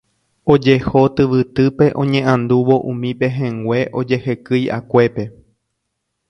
[0.53, 5.23] ojeho tyvytýpe oñe'andúvo umi pehẽngue ojehekyi'akuépe.